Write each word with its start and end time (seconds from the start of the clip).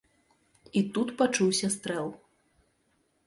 І 0.79 0.81
тут 0.95 1.11
пачуўся 1.19 1.69
стрэл. 1.75 2.09